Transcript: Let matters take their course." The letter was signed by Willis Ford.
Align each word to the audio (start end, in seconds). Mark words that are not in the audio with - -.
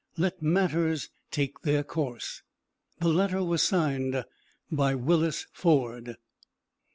Let 0.17 0.41
matters 0.41 1.11
take 1.29 1.59
their 1.61 1.83
course." 1.83 2.41
The 2.99 3.07
letter 3.09 3.43
was 3.43 3.61
signed 3.61 4.25
by 4.71 4.95
Willis 4.95 5.45
Ford. 5.53 6.17